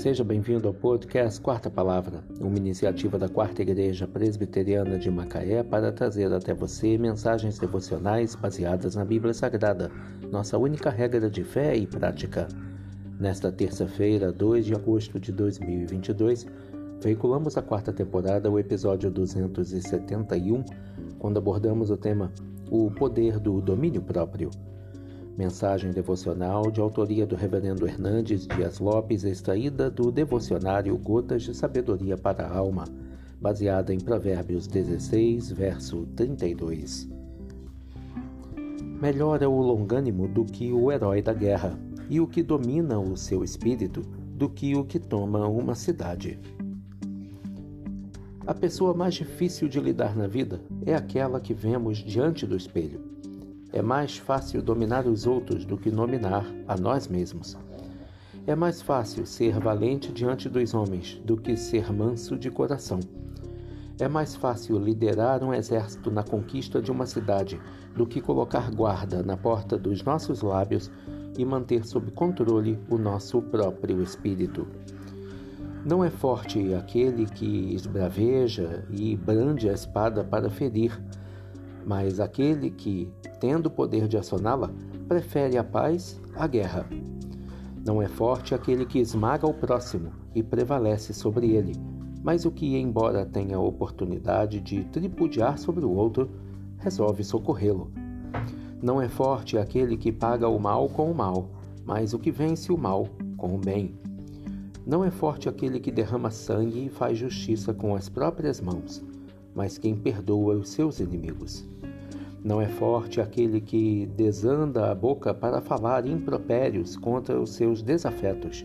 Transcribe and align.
Seja 0.00 0.24
bem-vindo 0.24 0.66
ao 0.66 0.72
podcast 0.72 1.38
Quarta 1.42 1.68
Palavra, 1.68 2.24
uma 2.40 2.56
iniciativa 2.56 3.18
da 3.18 3.28
Quarta 3.28 3.60
Igreja 3.60 4.08
Presbiteriana 4.08 4.98
de 4.98 5.10
Macaé 5.10 5.62
para 5.62 5.92
trazer 5.92 6.32
até 6.32 6.54
você 6.54 6.96
mensagens 6.96 7.58
devocionais 7.58 8.34
baseadas 8.34 8.96
na 8.96 9.04
Bíblia 9.04 9.34
Sagrada, 9.34 9.90
nossa 10.32 10.56
única 10.56 10.88
regra 10.88 11.28
de 11.28 11.44
fé 11.44 11.76
e 11.76 11.86
prática. 11.86 12.48
Nesta 13.20 13.52
terça-feira, 13.52 14.32
2 14.32 14.64
de 14.64 14.74
agosto 14.74 15.20
de 15.20 15.32
2022, 15.32 16.46
veiculamos 17.02 17.58
a 17.58 17.62
quarta 17.62 17.92
temporada, 17.92 18.50
o 18.50 18.58
episódio 18.58 19.10
271, 19.10 20.64
quando 21.18 21.36
abordamos 21.36 21.90
o 21.90 21.96
tema 21.98 22.32
O 22.70 22.90
Poder 22.90 23.38
do 23.38 23.60
Domínio 23.60 24.00
Próprio. 24.00 24.48
Mensagem 25.40 25.90
devocional 25.90 26.70
de 26.70 26.82
autoria 26.82 27.26
do 27.26 27.34
Reverendo 27.34 27.88
Hernandes 27.88 28.46
Dias 28.46 28.78
Lopes, 28.78 29.24
extraída 29.24 29.90
do 29.90 30.12
devocionário 30.12 30.94
Gotas 30.98 31.44
de 31.44 31.56
Sabedoria 31.56 32.14
para 32.14 32.46
a 32.46 32.58
Alma, 32.58 32.84
baseada 33.40 33.94
em 33.94 33.98
Provérbios 33.98 34.66
16, 34.66 35.50
verso 35.52 36.06
32. 36.14 37.08
Melhor 39.00 39.42
é 39.42 39.46
o 39.46 39.62
longânimo 39.62 40.28
do 40.28 40.44
que 40.44 40.74
o 40.74 40.92
herói 40.92 41.22
da 41.22 41.32
guerra, 41.32 41.72
e 42.10 42.20
o 42.20 42.26
que 42.26 42.42
domina 42.42 43.00
o 43.00 43.16
seu 43.16 43.42
espírito 43.42 44.02
do 44.34 44.46
que 44.46 44.76
o 44.76 44.84
que 44.84 44.98
toma 44.98 45.48
uma 45.48 45.74
cidade. 45.74 46.38
A 48.46 48.52
pessoa 48.52 48.92
mais 48.92 49.14
difícil 49.14 49.70
de 49.70 49.80
lidar 49.80 50.14
na 50.14 50.26
vida 50.26 50.60
é 50.84 50.94
aquela 50.94 51.40
que 51.40 51.54
vemos 51.54 51.96
diante 51.96 52.46
do 52.46 52.58
espelho. 52.58 53.08
É 53.72 53.80
mais 53.80 54.16
fácil 54.16 54.60
dominar 54.62 55.06
os 55.06 55.26
outros 55.26 55.64
do 55.64 55.76
que 55.76 55.90
dominar 55.90 56.44
a 56.66 56.76
nós 56.76 57.06
mesmos. 57.06 57.56
É 58.46 58.54
mais 58.56 58.82
fácil 58.82 59.24
ser 59.26 59.60
valente 59.60 60.10
diante 60.12 60.48
dos 60.48 60.74
homens 60.74 61.20
do 61.24 61.36
que 61.36 61.56
ser 61.56 61.92
manso 61.92 62.36
de 62.36 62.50
coração. 62.50 62.98
É 63.98 64.08
mais 64.08 64.34
fácil 64.34 64.78
liderar 64.78 65.44
um 65.44 65.52
exército 65.52 66.10
na 66.10 66.22
conquista 66.22 66.80
de 66.80 66.90
uma 66.90 67.04
cidade 67.04 67.60
do 67.94 68.06
que 68.06 68.20
colocar 68.20 68.70
guarda 68.70 69.22
na 69.22 69.36
porta 69.36 69.78
dos 69.78 70.02
nossos 70.02 70.40
lábios 70.40 70.90
e 71.36 71.44
manter 71.44 71.84
sob 71.86 72.10
controle 72.10 72.78
o 72.88 72.96
nosso 72.96 73.42
próprio 73.42 74.02
espírito. 74.02 74.66
Não 75.84 76.04
é 76.04 76.10
forte 76.10 76.74
aquele 76.74 77.26
que 77.26 77.74
esbraveja 77.74 78.84
e 78.90 79.16
brande 79.16 79.68
a 79.68 79.72
espada 79.72 80.24
para 80.24 80.50
ferir, 80.50 80.98
mas 81.84 82.20
aquele 82.20 82.70
que, 82.70 83.08
tendo 83.40 83.66
o 83.66 83.70
poder 83.70 84.06
de 84.08 84.16
acioná-la, 84.16 84.70
prefere 85.08 85.56
a 85.56 85.64
paz 85.64 86.20
à 86.34 86.46
guerra. 86.46 86.86
Não 87.84 88.00
é 88.00 88.08
forte 88.08 88.54
aquele 88.54 88.84
que 88.84 88.98
esmaga 88.98 89.46
o 89.46 89.54
próximo 89.54 90.12
e 90.34 90.42
prevalece 90.42 91.12
sobre 91.14 91.50
ele, 91.52 91.72
mas 92.22 92.44
o 92.44 92.50
que, 92.50 92.76
embora 92.76 93.24
tenha 93.24 93.56
a 93.56 93.60
oportunidade 93.60 94.60
de 94.60 94.84
tripudiar 94.84 95.58
sobre 95.58 95.84
o 95.84 95.90
outro, 95.90 96.30
resolve 96.78 97.24
socorrê-lo. 97.24 97.90
Não 98.82 99.00
é 99.00 99.08
forte 99.08 99.58
aquele 99.58 99.96
que 99.96 100.12
paga 100.12 100.48
o 100.48 100.58
mal 100.58 100.88
com 100.88 101.10
o 101.10 101.14
mal, 101.14 101.48
mas 101.84 102.14
o 102.14 102.18
que 102.18 102.30
vence 102.30 102.72
o 102.72 102.78
mal 102.78 103.08
com 103.36 103.54
o 103.54 103.58
bem. 103.58 103.94
Não 104.86 105.04
é 105.04 105.10
forte 105.10 105.48
aquele 105.48 105.78
que 105.80 105.90
derrama 105.90 106.30
sangue 106.30 106.86
e 106.86 106.88
faz 106.88 107.18
justiça 107.18 107.72
com 107.72 107.94
as 107.94 108.08
próprias 108.08 108.60
mãos, 108.60 109.04
mas 109.54 109.78
quem 109.78 109.94
perdoa 109.94 110.54
os 110.54 110.70
seus 110.70 111.00
inimigos. 111.00 111.64
Não 112.42 112.60
é 112.60 112.66
forte 112.66 113.20
aquele 113.20 113.60
que 113.60 114.06
desanda 114.16 114.90
a 114.90 114.94
boca 114.94 115.34
para 115.34 115.60
falar 115.60 116.06
impropérios 116.06 116.96
contra 116.96 117.38
os 117.38 117.50
seus 117.50 117.82
desafetos, 117.82 118.64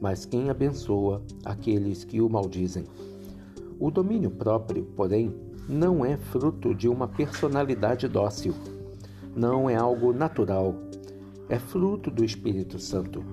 mas 0.00 0.24
quem 0.24 0.48
abençoa 0.48 1.22
aqueles 1.44 2.04
que 2.04 2.20
o 2.20 2.28
maldizem. 2.28 2.84
O 3.78 3.90
domínio 3.90 4.30
próprio, 4.30 4.84
porém, 4.94 5.34
não 5.68 6.04
é 6.04 6.16
fruto 6.16 6.74
de 6.74 6.88
uma 6.88 7.08
personalidade 7.08 8.06
dócil. 8.06 8.54
Não 9.34 9.68
é 9.68 9.76
algo 9.76 10.12
natural. 10.12 10.74
É 11.48 11.58
fruto 11.58 12.10
do 12.10 12.24
Espírito 12.24 12.78
Santo. 12.78 13.24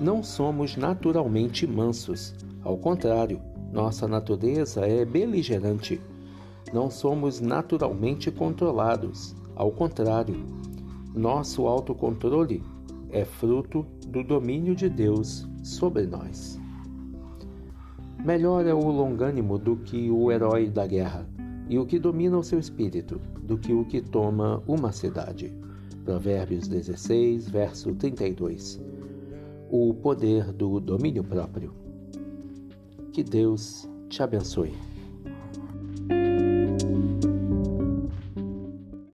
Não 0.00 0.22
somos 0.22 0.76
naturalmente 0.76 1.66
mansos. 1.66 2.34
Ao 2.62 2.76
contrário, 2.76 3.40
nossa 3.72 4.08
natureza 4.08 4.86
é 4.86 5.04
beligerante 5.04 6.00
não 6.72 6.90
somos 6.90 7.40
naturalmente 7.40 8.30
controlados. 8.30 9.34
Ao 9.54 9.70
contrário, 9.70 10.36
nosso 11.14 11.66
autocontrole 11.66 12.62
é 13.10 13.24
fruto 13.24 13.86
do 14.08 14.24
domínio 14.24 14.74
de 14.74 14.88
Deus 14.88 15.46
sobre 15.62 16.06
nós. 16.06 16.58
Melhor 18.24 18.66
é 18.66 18.72
o 18.72 18.88
longânimo 18.88 19.58
do 19.58 19.76
que 19.76 20.10
o 20.10 20.30
herói 20.30 20.70
da 20.70 20.86
guerra, 20.86 21.28
e 21.68 21.78
o 21.78 21.86
que 21.86 21.98
domina 21.98 22.38
o 22.38 22.42
seu 22.42 22.58
espírito 22.58 23.20
do 23.42 23.58
que 23.58 23.72
o 23.72 23.84
que 23.84 24.00
toma 24.00 24.62
uma 24.66 24.92
cidade. 24.92 25.52
Provérbios 26.04 26.68
16, 26.68 27.48
verso 27.48 27.94
32. 27.94 28.80
O 29.70 29.94
poder 29.94 30.52
do 30.52 30.80
domínio 30.80 31.24
próprio. 31.24 31.72
Que 33.12 33.22
Deus 33.22 33.88
te 34.08 34.22
abençoe. 34.22 34.91